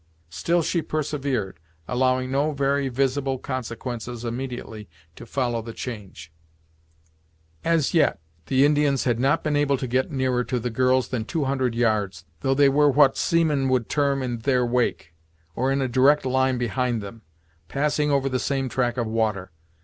Still 0.31 0.63
she 0.63 0.81
persevered, 0.81 1.59
allowing 1.87 2.31
no 2.31 2.53
very 2.53 2.87
visible 2.89 3.37
consequences 3.37 4.25
immediately 4.25 4.89
to 5.15 5.27
follow 5.27 5.61
the 5.61 5.73
change. 5.73 6.31
As 7.63 7.93
yet 7.93 8.19
the 8.47 8.65
Indians 8.65 9.03
had 9.03 9.19
not 9.19 9.43
been 9.43 9.55
able 9.55 9.77
to 9.77 9.85
get 9.85 10.09
nearer 10.09 10.43
to 10.43 10.59
the 10.59 10.71
girls 10.71 11.09
than 11.09 11.23
two 11.23 11.43
hundred 11.43 11.75
yards, 11.75 12.25
though 12.39 12.55
they 12.55 12.67
were 12.67 12.89
what 12.89 13.15
seamen 13.15 13.69
would 13.69 13.89
term 13.89 14.23
"in 14.23 14.39
their 14.39 14.65
wake"; 14.65 15.13
or 15.55 15.71
in 15.71 15.83
a 15.83 15.87
direct 15.87 16.25
line 16.25 16.57
behind 16.57 17.03
them, 17.03 17.21
passing 17.67 18.09
over 18.09 18.27
the 18.27 18.39
same 18.39 18.69
track 18.69 18.97
of 18.97 19.05
water. 19.05 19.51